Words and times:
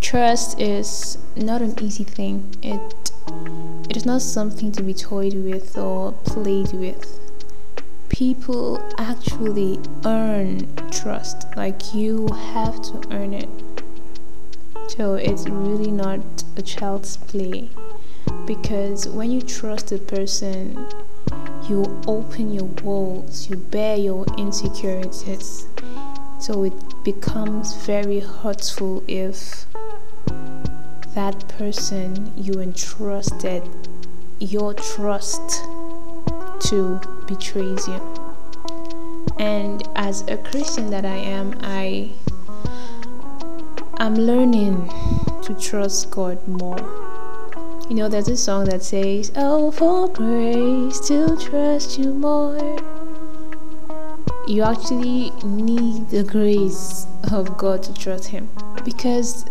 trust 0.00 0.58
is 0.60 1.18
not 1.36 1.62
an 1.62 1.74
easy 1.82 2.04
thing. 2.04 2.54
It 2.62 3.12
it 3.88 3.96
is 3.96 4.06
not 4.06 4.22
something 4.22 4.72
to 4.72 4.82
be 4.82 4.94
toyed 4.94 5.34
with 5.34 5.76
or 5.76 6.12
played 6.24 6.72
with. 6.72 7.18
People 8.08 8.80
actually 8.98 9.78
earn 10.04 10.74
trust. 10.90 11.46
Like 11.56 11.94
you 11.94 12.28
have 12.52 12.80
to 12.82 13.02
earn 13.10 13.34
it. 13.34 13.48
So 14.96 15.14
it's 15.14 15.48
really 15.48 15.90
not 15.90 16.20
a 16.56 16.62
child's 16.62 17.16
play. 17.16 17.70
Because 18.46 19.08
when 19.08 19.30
you 19.30 19.40
trust 19.40 19.92
a 19.92 19.98
person, 19.98 20.86
you 21.68 22.00
open 22.06 22.52
your 22.52 22.70
walls, 22.82 23.48
you 23.48 23.56
bear 23.56 23.96
your 23.96 24.24
insecurities. 24.36 25.66
So 26.40 26.64
it 26.64 27.04
becomes 27.04 27.74
very 27.86 28.20
hurtful 28.20 29.04
if 29.06 29.66
that 31.14 31.48
person 31.48 32.32
you 32.36 32.60
entrusted 32.60 33.62
your 34.38 34.74
trust 34.74 35.64
to 36.60 37.00
betrays 37.26 37.86
you. 37.88 38.00
And 39.38 39.86
as 39.96 40.22
a 40.28 40.36
Christian 40.36 40.90
that 40.90 41.04
I 41.04 41.16
am, 41.16 41.58
I 41.62 42.10
I'm 43.98 44.14
learning 44.14 44.88
to 45.42 45.54
trust 45.60 46.10
God 46.10 46.46
more. 46.48 46.78
You 47.88 47.96
know, 47.96 48.08
there's 48.08 48.28
a 48.28 48.36
song 48.36 48.66
that 48.66 48.82
says, 48.82 49.32
Oh, 49.36 49.70
for 49.72 50.08
grace 50.08 51.00
to 51.08 51.36
trust 51.36 51.98
you 51.98 52.12
more. 52.14 52.78
You 54.46 54.62
actually 54.62 55.30
need 55.44 56.08
the 56.08 56.24
grace 56.24 57.06
of 57.30 57.58
God 57.58 57.82
to 57.84 57.94
trust 57.94 58.28
Him 58.28 58.48
because 58.84 59.44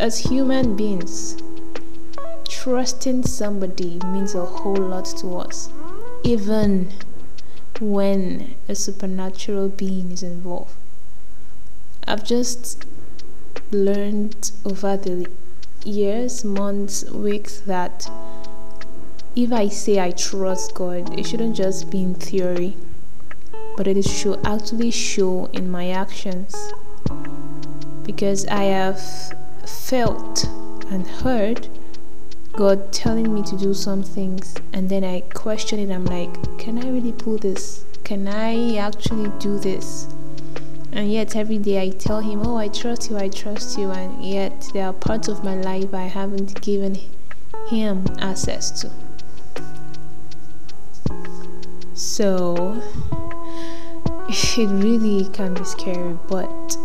as 0.00 0.18
human 0.18 0.76
beings, 0.76 1.36
trusting 2.48 3.24
somebody 3.24 3.98
means 4.06 4.34
a 4.34 4.44
whole 4.44 4.76
lot 4.76 5.06
to 5.06 5.36
us, 5.36 5.70
even 6.22 6.92
when 7.80 8.54
a 8.68 8.74
supernatural 8.74 9.68
being 9.68 10.12
is 10.12 10.22
involved. 10.22 10.72
I've 12.06 12.24
just 12.24 12.86
learned 13.72 14.52
over 14.64 14.96
the 14.96 15.28
years, 15.84 16.44
months, 16.44 17.04
weeks 17.10 17.60
that 17.60 18.08
if 19.34 19.52
I 19.52 19.68
say 19.68 20.00
I 20.00 20.12
trust 20.12 20.74
God, 20.74 21.18
it 21.18 21.26
shouldn't 21.26 21.56
just 21.56 21.90
be 21.90 22.02
in 22.02 22.14
theory, 22.14 22.76
but 23.76 23.86
it 23.86 24.02
should 24.04 24.44
actually 24.46 24.90
show 24.90 25.46
in 25.52 25.70
my 25.70 25.90
actions. 25.90 26.72
Because 28.04 28.46
I 28.46 28.64
have 28.64 29.00
felt 29.68 30.44
and 30.90 31.06
heard 31.06 31.68
God 32.52 32.92
telling 32.92 33.32
me 33.32 33.42
to 33.44 33.56
do 33.56 33.72
some 33.72 34.02
things, 34.02 34.56
and 34.72 34.88
then 34.88 35.04
I 35.04 35.20
question 35.20 35.78
it. 35.78 35.94
I'm 35.94 36.06
like, 36.06 36.58
can 36.58 36.78
I 36.84 36.88
really 36.88 37.12
pull 37.12 37.38
this? 37.38 37.84
Can 38.02 38.26
I 38.26 38.76
actually 38.76 39.30
do 39.38 39.58
this? 39.58 40.08
And 40.92 41.12
yet, 41.12 41.36
every 41.36 41.58
day 41.58 41.80
I 41.82 41.90
tell 41.90 42.20
Him, 42.20 42.44
Oh, 42.44 42.56
I 42.56 42.68
trust 42.68 43.10
you, 43.10 43.18
I 43.18 43.28
trust 43.28 43.78
you, 43.78 43.90
and 43.90 44.24
yet 44.24 44.70
there 44.72 44.86
are 44.86 44.92
parts 44.92 45.28
of 45.28 45.44
my 45.44 45.54
life 45.54 45.92
I 45.92 46.04
haven't 46.04 46.60
given 46.62 46.98
Him 47.68 48.06
access 48.18 48.70
to. 48.80 48.90
So, 51.94 52.82
it 54.28 54.66
really 54.66 55.28
can 55.30 55.54
be 55.54 55.64
scary, 55.64 56.16
but 56.28 56.76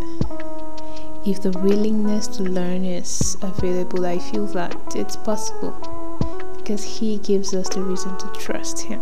if 1.26 1.42
the 1.42 1.52
willingness 1.52 2.28
to 2.28 2.44
learn 2.44 2.84
is 2.84 3.38
available, 3.42 4.06
I 4.06 4.20
feel 4.20 4.46
that 4.48 4.76
it's 4.96 5.16
possible 5.16 5.72
because 6.58 6.84
He 7.00 7.18
gives 7.20 7.54
us 7.54 7.70
the 7.70 7.82
reason 7.82 8.18
to 8.18 8.28
trust 8.40 8.82
Him. 8.82 9.02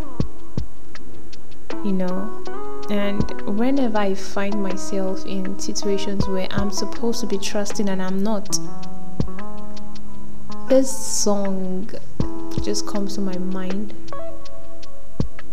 You 1.84 1.92
know, 1.92 2.44
and 2.90 3.58
whenever 3.58 3.98
I 3.98 4.14
find 4.14 4.62
myself 4.62 5.26
in 5.26 5.58
situations 5.58 6.28
where 6.28 6.46
I'm 6.52 6.70
supposed 6.70 7.20
to 7.20 7.26
be 7.26 7.38
trusting 7.38 7.88
and 7.88 8.00
I'm 8.00 8.22
not, 8.22 8.56
this 10.68 10.90
song 10.96 11.90
just 12.62 12.86
comes 12.86 13.16
to 13.16 13.20
my 13.20 13.36
mind. 13.36 13.94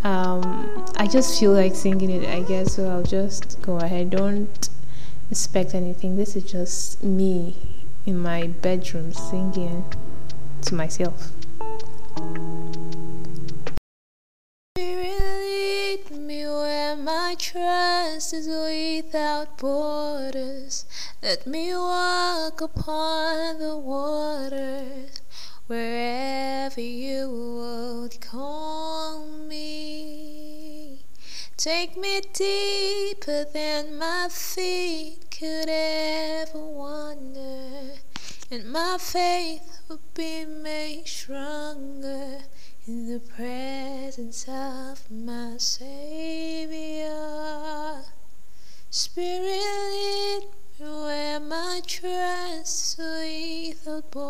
Um, 0.03 0.85
I 0.97 1.07
just 1.07 1.39
feel 1.39 1.51
like 1.51 1.75
singing 1.75 2.11
it, 2.11 2.29
I 2.29 2.41
guess, 2.43 2.75
so 2.75 2.87
I'll 2.87 3.03
just 3.03 3.61
go 3.61 3.77
ahead. 3.77 4.11
Don't 4.11 4.69
expect 5.31 5.75
anything. 5.75 6.15
This 6.15 6.35
is 6.35 6.43
just 6.43 7.03
me 7.03 7.55
in 8.05 8.17
my 8.17 8.47
bedroom 8.47 9.13
singing 9.13 9.85
to 10.63 10.75
myself. 10.75 11.31
Lead 14.77 16.11
me 16.11 16.45
where 16.45 16.95
my 16.95 17.35
trust 17.37 18.33
is 18.33 18.47
without 18.47 19.57
borders. 19.57 20.85
Let 21.21 21.45
me 21.45 21.73
walk 21.73 22.61
upon 22.61 23.59
the 23.59 23.77
waters 23.77 25.21
wherever 25.67 26.81
you 26.81 27.29
would 27.29 28.19
call 28.21 28.48
Take 31.59 31.97
me 31.97 32.21
deeper 32.21 33.43
than 33.43 33.97
my 33.97 34.29
feet 34.31 35.25
could 35.29 35.67
ever 35.67 36.57
wander, 36.57 37.95
and 38.49 38.71
my 38.71 38.95
faith 38.97 39.81
will 39.89 39.99
be 40.13 40.45
made 40.45 41.05
stronger 41.05 42.37
in 42.87 43.11
the 43.11 43.19
presence 43.19 44.47
of 44.47 45.11
my 45.11 45.57
Savior. 45.57 47.13
Spirit, 48.89 50.45
lead 50.79 50.89
where 51.03 51.41
my 51.41 51.81
trust 51.85 52.97
without 52.99 54.09
borders. 54.11 54.28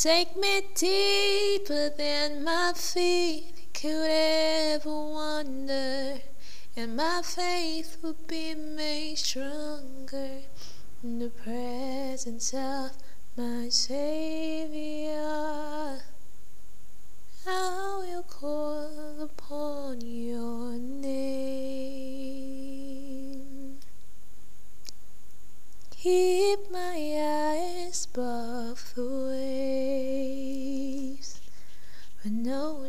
Take 0.00 0.34
me 0.34 0.62
deeper 0.74 1.90
than 1.90 2.42
my 2.42 2.72
feet 2.74 3.68
could 3.74 4.08
ever 4.08 4.88
wander, 4.88 6.22
and 6.74 6.96
my 6.96 7.20
faith 7.22 7.98
would 8.00 8.26
be 8.26 8.54
made 8.54 9.18
stronger 9.18 10.40
in 11.02 11.18
the 11.18 11.28
presence 11.28 12.54
of 12.54 12.92
my 13.36 13.68
Savior. 13.68 15.10
I 17.46 17.98
will 18.00 18.22
call 18.22 19.20
upon 19.20 20.00
your 20.00 20.59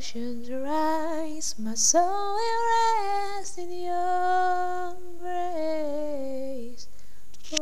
Oceans 0.02 0.50
rise, 0.50 1.54
my 1.60 1.76
soul 1.76 2.34
will 2.34 3.38
rest 3.38 3.60
in 3.60 3.72
your 3.72 4.96
embrace. 5.22 6.88
For 7.44 7.62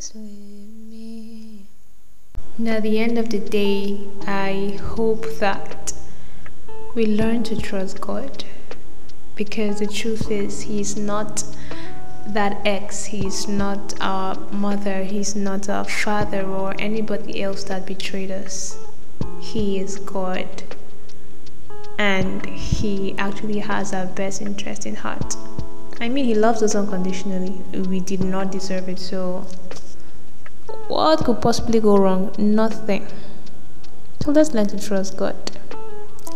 Lead 0.00 0.88
me. 0.88 1.66
And 2.56 2.68
at 2.70 2.82
the 2.82 2.98
end 2.98 3.18
of 3.18 3.28
the 3.28 3.38
day, 3.38 4.00
I 4.26 4.78
hope 4.94 5.26
that 5.40 5.92
we 6.94 7.04
learn 7.04 7.42
to 7.44 7.60
trust 7.60 8.00
God 8.00 8.44
because 9.36 9.78
the 9.78 9.86
truth 9.86 10.30
is, 10.30 10.62
He's 10.62 10.96
not 10.96 11.44
that 12.28 12.62
ex, 12.64 13.04
He's 13.04 13.46
not 13.46 13.92
our 14.00 14.36
mother, 14.50 15.04
He's 15.04 15.36
not 15.36 15.68
our 15.68 15.84
father, 15.84 16.46
or 16.46 16.74
anybody 16.78 17.42
else 17.42 17.64
that 17.64 17.84
betrayed 17.84 18.30
us. 18.30 18.78
He 19.38 19.78
is 19.78 19.98
God 19.98 20.62
and 21.98 22.46
He 22.46 23.14
actually 23.18 23.58
has 23.58 23.92
our 23.92 24.06
best 24.06 24.40
interest 24.40 24.86
in 24.86 24.96
heart. 24.96 25.36
I 26.00 26.08
mean, 26.08 26.24
He 26.24 26.34
loves 26.34 26.62
us 26.62 26.74
unconditionally. 26.74 27.60
We 27.82 28.00
did 28.00 28.24
not 28.24 28.50
deserve 28.50 28.88
it. 28.88 28.98
So, 28.98 29.46
what 30.90 31.24
could 31.24 31.40
possibly 31.40 31.80
go 31.80 31.96
wrong? 31.96 32.34
Nothing. 32.36 33.06
So, 34.22 34.32
let's 34.32 34.52
learn 34.52 34.66
to 34.66 34.78
trust 34.78 35.16
God. 35.16 35.36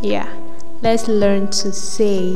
Yeah, 0.01 0.33
let's 0.81 1.09
learn 1.09 1.49
to 1.49 1.73
say 1.73 2.33